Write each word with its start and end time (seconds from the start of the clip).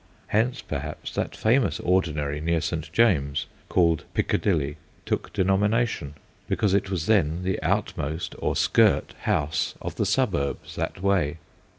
Hence, 0.29 0.63
perhaps, 0.63 1.13
that 1.13 1.35
famous 1.35 1.79
ordinary 1.79 2.41
near 2.41 2.59
St. 2.59 2.91
James, 2.91 3.45
called 3.69 4.03
Pickadilly, 4.15 4.77
took 5.05 5.31
denomination; 5.31 6.15
because 6.49 6.73
it 6.73 6.89
was 6.89 7.05
then 7.05 7.43
the 7.43 7.61
outmost 7.61 8.33
or 8.39 8.55
skirt 8.55 9.13
house 9.25 9.75
of 9.79 9.97
the 9.97 10.05
suburbs 10.07 10.75
that 10.75 11.03
way. 11.03 11.37